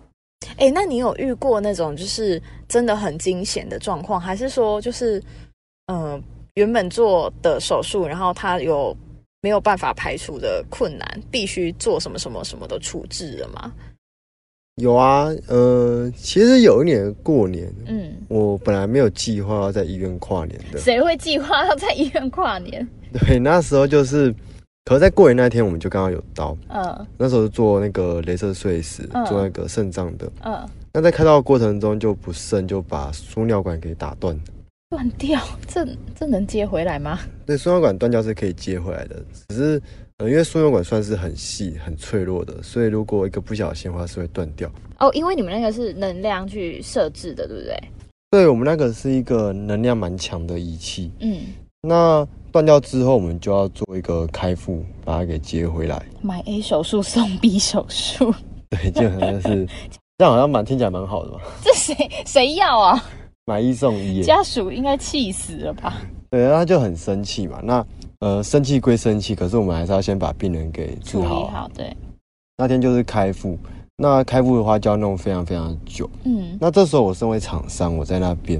[0.57, 5.19] 哎，那你有遇过那种就是真的很惊险的状况，还是说就是
[5.87, 6.23] 嗯、呃
[6.55, 8.95] 原本做的手术，然后他有
[9.41, 13.71] 没有办法排除的困难，必须做什么什么什么的处置了吗？
[14.81, 22.87] 有啊，呃，其实有一年过年，嗯，我本来没有计划要在医院跨年的，谁会计划要在医院跨年？
[23.13, 24.33] 对，那时候就是，
[24.87, 30.31] 可是在过年那天我们就刚好有刀，嗯那时候是做那个镭射碎石，嗯做那个肾脏的。
[30.45, 34.39] 嗯，那在开刀的过程中就不慎就把输尿管给打断。
[34.89, 35.85] 断掉，这
[36.17, 37.19] 这能接回来吗？
[37.45, 39.81] 对，输尿管断掉是可以接回来的，只是
[40.19, 44.71] 呃，因为输尿管算是很细、很脆弱的，所以如果一个不小心的话是会断掉。
[44.99, 47.77] 哦，因为你们那个是能量去设置的，对不对？
[48.31, 51.41] 对我们那个是一个能量蛮强的仪器，嗯，
[51.81, 52.25] 那
[52.57, 56.01] 断掉之后，我们就要做一个开腹，把它给接回来。
[56.23, 58.33] 买 A 手术送 B 手术，
[58.71, 59.67] 对，就好像是
[60.17, 63.03] 这样，好像蛮听起来蛮好的嘛，这谁谁要啊？
[63.45, 64.23] 买一送一。
[64.23, 66.01] 家属应该气死了吧？
[66.31, 67.59] 对，然后他就很生气嘛。
[67.61, 67.85] 那
[68.21, 71.61] 呃，生气归生气，可是我们还是要先把病人给治处理好啊。
[71.61, 71.95] 好，对，
[72.57, 73.55] 那天就是开腹，
[73.97, 76.09] 那开腹的话就要弄非常非常久。
[76.23, 78.59] 嗯那这时候我身为厂商，我在那边，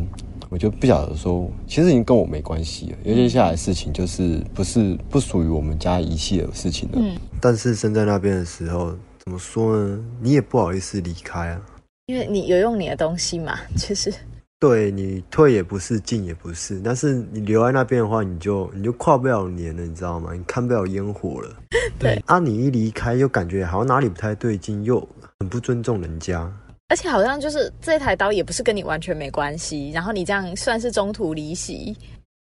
[0.50, 6.98] 我就不晓得说，其实已经跟我没关系了，因为接下来的事情就是不是不属于我们家仪器的事情了。
[7.02, 10.00] 嗯，但是身在那边的时候，怎么说呢？
[10.22, 11.62] 你也不好意思离开啊。
[12.06, 14.14] 因为你有用你的东西嘛， 就是
[14.60, 20.32] 对你退也不是，进也不是，但是你留在那边的话，你就你就跨不了年了，你知道吗？
[20.34, 21.54] 你看不了烟火了。
[22.00, 25.06] 对啊，你一离开又感觉好像哪里不太对劲，又
[25.40, 26.50] 很不尊重人家。
[26.90, 31.96] 而且好像就是这台刀也不是跟你完全没关系，然后你这样算是中途离席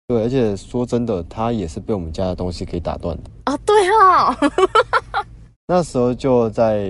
[0.07, 3.31] 对，而且说真的，他也是被我们家的东西给打断的。
[3.47, 4.35] 哦，对哦，
[5.67, 6.87] 那时候就在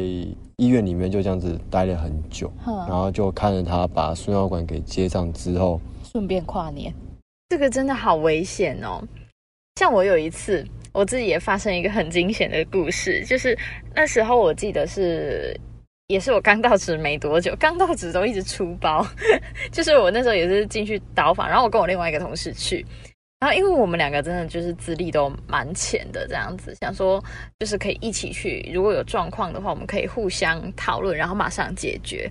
[0.59, 5.81] 医院里面就这样子待了很久，然哼后就看着他把输尿管给接上之后，
[6.13, 6.93] 顺便跨年，
[7.49, 9.03] 这个真的好危险哦。
[9.77, 13.59] 像我有一次，我自己也发生一个很惊险的故事，就是
[13.95, 15.59] 那时候我记得是，
[16.09, 19.07] 也是我刚到职没多久，刚到职都一直出包，
[19.73, 22.87] 就是我那时候也是进去导访，然后我跟我另外一个同事去，
[23.41, 27.23] 然后因为我们两个真的就是资历都蛮浅的这样子，想说
[27.59, 32.31] 就是可以一起去，如果有状况的话，我们可以互相讨论，然后马上解决。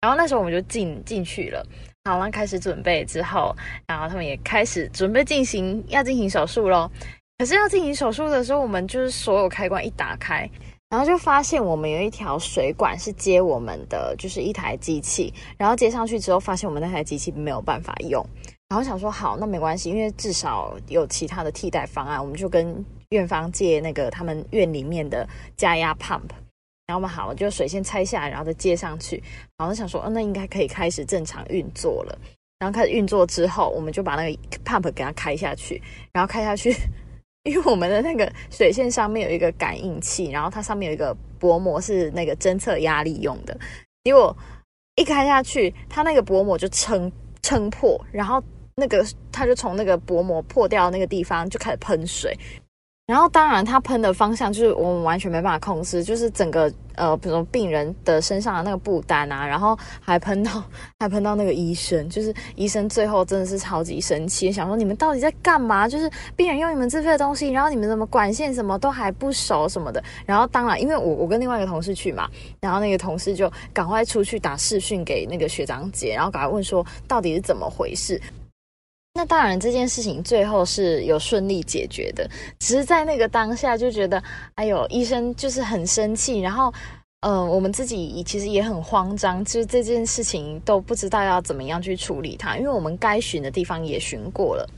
[0.00, 1.64] 然后那时候我们就进进去了，
[2.04, 6.90] 好，了开始准备之后，然后他们也开始准备进行要进行手术咯。
[7.38, 10.46] 可是要进行手术的时候，我们就是所有开关一打开，
[10.94, 18.24] 然后就发现我们有一条水管是接我们的，就是一台机器，然后接上去之后，发现我们那台机器没有办法用，
[18.68, 22.72] 然后想说好，那没关系，因为至少有其他的替代方案，我们就跟
[23.08, 26.30] 院方借那个他们院里面的加压 pump。
[26.86, 29.20] 然后我们好，就水先拆下来，然后再接上去。
[29.58, 32.16] 然后想说，哦，那应该可以开始正常运作了。
[32.60, 36.72] 然后开始运作之后，我们就把那个 pump 给它开下去，然后开下去，
[37.44, 43.56] 因为我们的那个水线上面有一个感应器，然后它上面有一个薄膜是那个侦测压力用的。
[44.02, 44.34] 结果
[44.96, 47.10] 一开下去，它那个薄膜就撑
[47.42, 48.42] 撑破，然后
[48.76, 52.34] 那个它就从那个薄膜破掉那个地方就开始喷水。
[53.06, 60.64] 然后当然它喷的方向就是我们完全没办法控制，就是整个呃，比如说病人的身上的那个布单啊，然后还喷到
[60.98, 65.86] 还喷到那个医生，就是医生最后真的是超级生气，想说你们到底在干嘛？
[65.86, 70.02] 就是病人用你们自费的东西，然后你们怎么管线什么都还不熟什么的。
[70.24, 72.26] 然后当然，因为我我跟另外一个同事去嘛，
[72.58, 78.18] 然后那个同事就赶快出去打视讯给那个学长姐，然后赶快问说到底是怎么回事。
[79.16, 84.20] 那当然，这件事情最后是有顺利解决的，只是在那个当下就觉得，
[84.56, 86.74] 哎呦，医生就是很生气，然后，
[87.20, 94.68] 呃，我们自己其实也很慌张，就是这件事情都不知道要怎么样去处理它，因为我们该巡的地方也巡过了。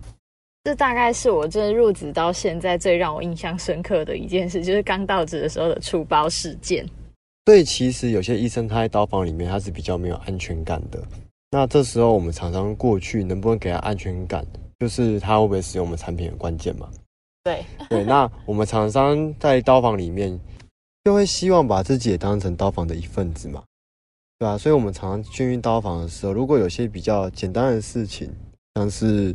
[0.64, 6.86] 这大概是我这入职到现在最让我印象深刻的一件事，就是刚到职的时候的出包事件。
[7.46, 11.02] 所以其实有些医生他在刀房里面他是比较没有安全感的。
[11.50, 14.44] 那这时候我们厂商过去能不能给他安全感，
[14.80, 16.90] 就是他会不会使用我们产品的关键嘛？
[17.44, 20.38] 对对，那我们厂商在刀房里面
[21.04, 23.62] 就会希望把自己也当成刀房的一份子嘛，
[24.40, 24.58] 对啊？
[24.58, 28.28] 所以我们常常进刀房的时候，如果有些比较简单的事情，
[28.74, 29.32] 像是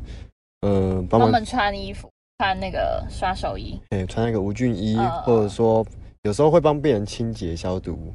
[0.59, 5.85] 呃帮他们穿衣服、穿那个刷手衣，哎，穿那个无菌衣，或者说
[6.23, 8.13] 有时候会帮病人清洁消毒。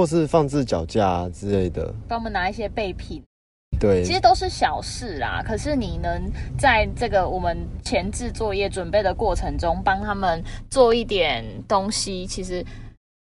[0.00, 3.22] 或是放置脚架之类的，帮我们拿一些备品，
[3.78, 5.42] 对，其实都是小事啦。
[5.46, 6.22] 可是你能
[6.56, 12.64] 在这个我们前置作业准备的过程中，帮他们做一点东西，其实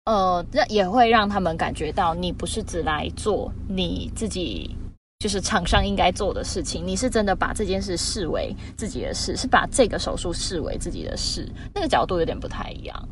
[0.05, 4.75] 呃，那也会让他们感觉到你不是只来做你自己
[5.19, 13.09] 就是厂商应该做的事情，你是真的把这件事视为自己的事，是把这个手术视为自己的事，那个角度有点不太一样。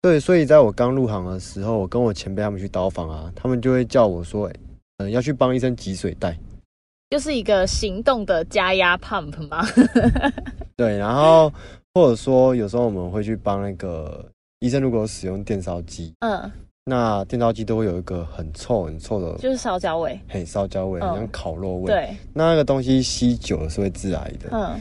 [0.00, 4.48] 对，所以在我刚入行的时候，我跟我前辈他们去刀房啊，他们就会叫我说，
[4.98, 6.38] 嗯，要去帮医生挤水袋，
[7.10, 9.66] 就是一个行动的加压 pump 吗？
[10.76, 11.52] 对，然后
[11.94, 14.24] 或者说有时候我们会去帮那个
[14.60, 16.48] 医生，如果使用电烧机，嗯，
[16.84, 24.80] 那电烧机都会有一个很臭很臭的，就是烧焦味，嘿，烧焦味，像烤肉味，对，那那个东西吸久了是会致癌的，嗯，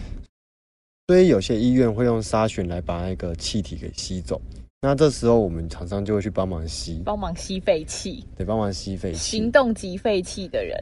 [1.08, 4.40] 所以有些医院会用沙旋来把那个气体给吸走。
[4.82, 10.80] 那这时候我们厂商就会去帮忙吸，帮忙吸废气，对，帮忙吸废气，行动级废气的人，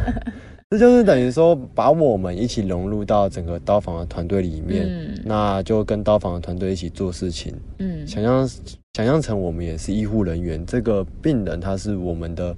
[0.70, 8.48] 这就是等于说把我们一起融入到整个刀房的团队里面，那就跟刀房的团队一起做事情，嗯，想象
[8.94, 12.56] 想象成我们也是医护人员，这个病人他是我们的，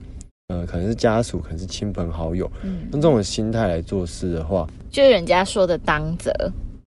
[0.48, 6.32] 呃，可能是家属，可能是亲朋好友，嗯，用这种心态来做事的话，就是人家说的当责。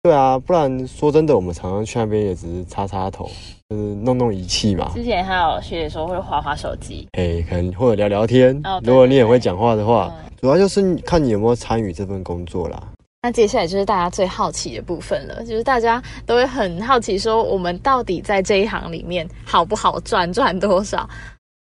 [0.01, 3.27] 对啊，不然说真的，我们常常去那边也只是擦擦头，
[3.75, 4.89] 就是弄弄仪器嘛。
[4.95, 8.55] 之前还有学姐说会划划手机，哎，可能或者聊聊天。
[8.83, 12.81] 如果你也会讲话的话，主要就是看你有没有参与这份工作啦。
[13.21, 21.09] 那接下来就是大家最好奇的部分了，就是大家都会很好奇说，我们到底在这一行里面好不好赚，赚多少？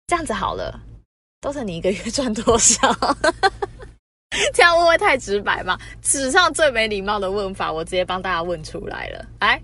[0.08, 0.80] 这样子好了，
[1.42, 2.96] 都是你一个月赚多少？
[4.54, 5.78] 这样问会太直白吗？
[6.04, 9.26] 史上最没礼貌的问法，我直接帮大家问出来了。
[9.40, 9.62] 来，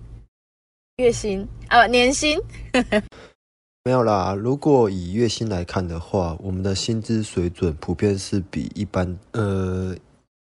[1.00, 2.38] 月薪啊，年薪
[3.82, 4.34] 没有啦。
[4.34, 9.96] 如果以月薪来看的话，我们的薪资水准普遍是比一般呃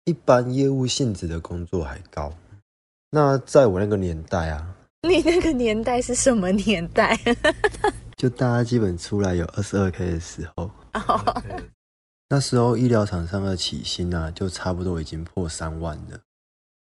[0.06, 2.32] 一般业务性质的工作还高。
[3.10, 4.76] 那在我那个年代啊，
[5.10, 7.20] 你那个年代是什么年代？
[8.16, 10.70] 就大家基本出来有二十二 k 的时候。
[12.30, 16.20] 那时候医疗厂商的起薪啊，就差不多已经破三万了。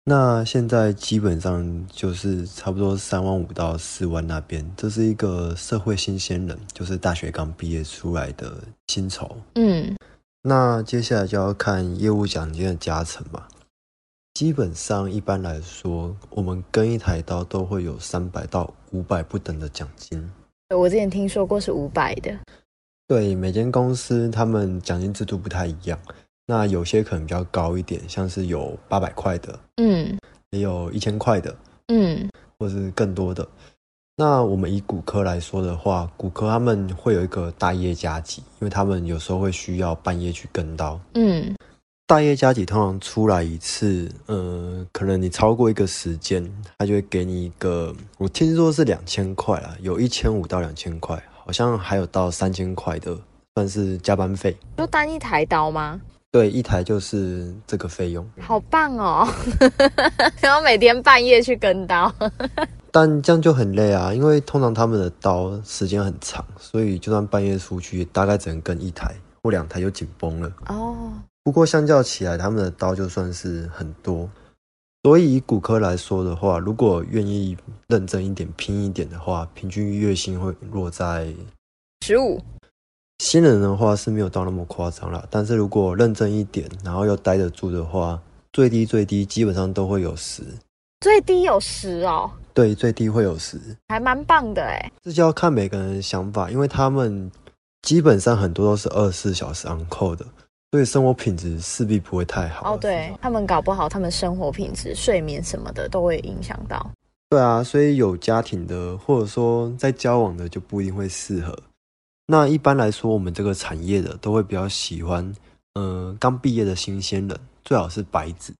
[0.05, 8.53] 那现在基本上就是差不多三万五到四万那边，这是一个社会新鲜人，就是大学刚毕业出来的
[8.89, 9.37] 薪酬。
[9.55, 9.95] 嗯，
[10.43, 13.47] 那接下来就要看业务奖金的加成嘛。
[14.35, 20.29] 基本上一般来说，我们跟一台刀都会有三百到五百不等的奖金。
[20.77, 22.37] 我之前听说过是五百的。
[23.07, 25.97] 对每间公司，他们奖金制度不太一样。
[26.53, 30.19] 那有些可能比较高一点，像是有八百块的，嗯，
[30.51, 31.57] 也有一千块的，
[31.89, 33.49] 嗯，或是更多的。
[34.19, 41.57] 那我们以骨科来说的话，骨科他们会有一个大夜加急，因为他们有时候会需要半夜去跟刀，嗯，
[42.07, 46.47] 大夜加急通常出来一次，呃，可能你超过一个时间，
[46.77, 51.19] 他就会给你一个，我听说是两千块啦，有一千五到两千块。
[51.45, 53.19] 好像还有到三千块的，
[53.57, 54.57] 算是加班费。
[54.77, 56.01] 就单一台刀吗？
[56.33, 58.27] 对，一台就是这个费用。
[58.41, 59.29] 好棒哦！
[60.41, 62.11] 然后每天半夜去跟刀，
[62.91, 70.51] 但这样就很累啊，因为通常他们的刀时间很长，所以就算半夜出去，大概只能跟一台或两台就紧绷了。
[70.69, 71.13] 哦。
[71.45, 74.27] 不过相较起来，他们的刀就算是很多。
[75.03, 77.55] 所以以骨科来说的话，如果愿意
[77.89, 81.31] 认真一点、拼一点的话，平均月薪会落在
[82.07, 82.41] 十五。
[83.23, 88.21] 新人的话是没有到那么夸张啦，但是如果认真一点，然后又待得住的话，
[88.53, 90.43] 最低最低基本上都会有十。
[91.01, 94.91] 最低有十哦，对，最低会有十，还蛮棒的哎。
[95.05, 97.31] 这就要看每个人的想法，因为他们
[97.83, 100.27] 基本上很多都是二十四小时 on call 的，
[100.73, 102.75] 所以生活品质势必不会太好。
[102.75, 106.91] 哦，对他们搞不好，他们生活品质、睡眠什么的都会影响到。
[107.31, 111.57] 对啊，所以有家庭的或者说在交往的就不一定会适合。
[112.33, 115.35] 那一般来说，我们这个产业的都会比较喜欢，
[115.75, 118.55] 嗯，刚毕业的新鲜人，最好是白纸。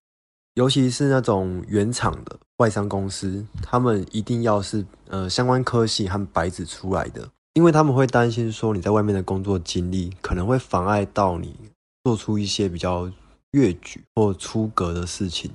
[0.53, 11.55] 尤其是那种原厂的外商公司，他们一定要是呃相关科系和白纸出来的，因为他们会担心说你在外面的工作经历可能会妨碍到你
[12.03, 13.11] 做出一些比较
[13.53, 15.49] 越矩或出格的事情。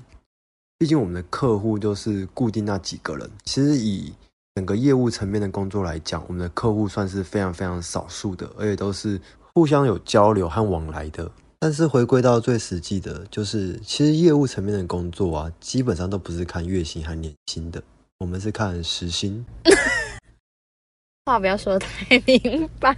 [0.76, 4.12] 毕竟我们的客户就是固定那几个人，其实以
[4.58, 9.20] 整个业务层面的工作来讲，我们的客户算是非常非常少数的，而且都是
[9.54, 11.30] 互相有交流和往来的。
[11.60, 17.80] 但是回归到最实际的，就是其实业务层面的工作啊，基本上都不是看月薪和年薪的，
[18.18, 19.46] 我们是看时薪。
[21.24, 22.92] 话不要说太明白。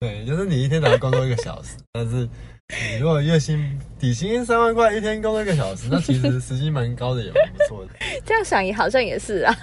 [0.00, 2.28] 对，就是你一天只要工作一个小时，但是
[2.68, 7.92] 你如果月薪底薪三万块，一天工作一个小时，那其实时薪蛮高的，也蛮不错的。
[8.26, 9.56] 这样想也好像也是啊。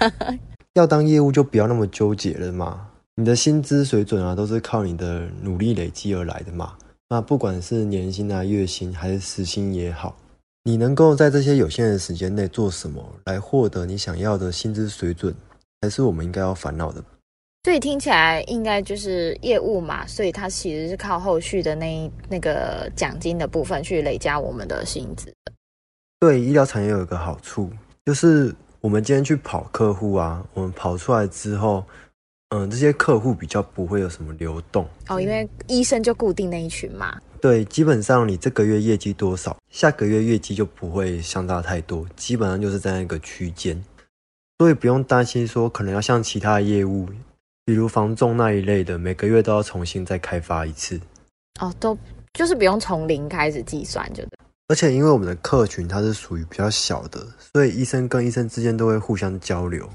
[0.74, 6.74] 要当业务就不要那么纠结了嘛，你的薪资水准啊，都是靠你的努力累积而来的嘛。
[7.10, 10.16] 那不管是年薪啊、月薪还是时薪也好，
[10.64, 15.34] 你能够在这些有限的时间内做什么来获得你想要的薪资水准，
[15.82, 17.04] 才是我们应该要烦恼的。
[17.64, 25.52] 所以听起来应该就是业务嘛，所以它其实是靠后续的那那个奖金的部分去累加我们的薪资的。
[26.18, 27.70] 对，医疗产业有一个好处，
[28.06, 28.52] 就是
[28.82, 31.82] 我们今天去跑客户啊，我们跑出来之后。
[32.54, 37.18] 嗯，这些客户比较不会有什么流动哦，因为医生就固定那一群嘛。
[37.40, 43.82] 对，基本上你这个月业绩多少，下个月业绩就不会相差太多，基本上就是在那个区间，
[44.58, 47.08] 所以不用担心说可能要像其他业务，
[47.64, 51.00] 比如房仲那一类的，每个月都要重新再开发一次。
[51.58, 51.96] 哦，都
[52.34, 54.38] 就是不用从零开始计算，就对。
[54.68, 59.88] 而且因为我们的客群它是属于比较小的，所以医生跟医生之间都会互相交流。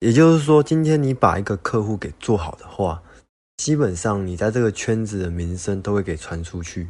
[0.00, 3.02] 也就是说，今天你把一个客户给做好的话，
[3.58, 6.88] 基本上你在这个圈子的名声都会给传出去，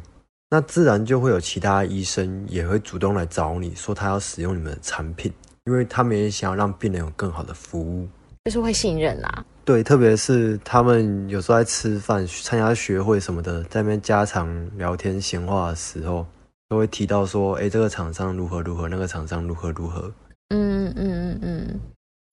[0.49, 5.29] 那自然就会有其他医生也会主动来找你说他要使用你们的产品，
[5.65, 8.07] 因为他们也想要让病人有更好的服务，
[8.45, 9.45] 就是会信任啦。
[9.65, 16.25] 对，特别是他们有时候在吃饭、参加学会什么的，在那边家常聊天闲话的时候，
[16.71, 20.09] 都会提到说：“哎，这个厂商如何如何，那个厂商如何如何。”
[20.55, 21.79] 嗯嗯嗯嗯。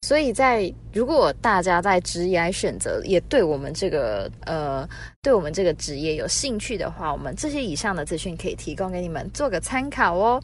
[0.03, 4.89] 所以在如果大家在职业选择也对我们这个呃
[5.23, 10.41] 对我们这个职业有兴趣的话，我们这些以上的资讯可以提供给你们做个参考哦。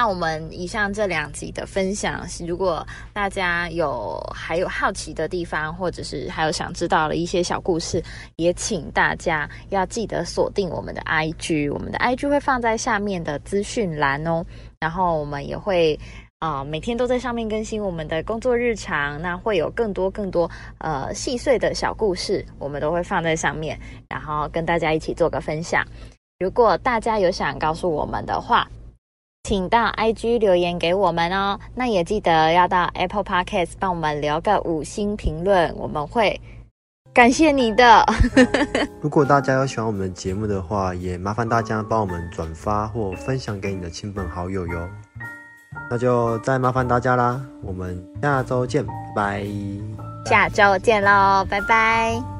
[0.00, 8.02] 那我们以上这两集的分享，如果大家有还有好奇的地方，或者是还有想知道的一些小故事，
[8.36, 14.42] 也请大家要记得锁定我们的 IG，我们的 IG 会放在下面的资讯栏哦。
[14.78, 16.00] 然后我们也会。
[16.38, 23.78] 啊，每天都在上面更新我们的工作日常，那会有更多更多呃细碎的小故事，我们都会放在上面，
[24.08, 25.86] 然后跟大家一起做个分享。
[26.38, 28.66] 如果大家有想告诉我们的话，
[29.42, 31.58] 请到 IG 留言给我们哦。
[31.74, 36.40] 那也记得要到 Apple Podcast 帮我们留个五星评论，我们会
[37.12, 38.04] 感谢你的。
[39.00, 44.88] 如果大家有喜欢我们的节目的话，也麻烦大家帮我们转发或分享给你的亲朋好友哟。
[45.90, 49.46] 那就再麻烦大家啦，我们下周见，拜拜。
[50.26, 52.39] 下周见喽，拜拜。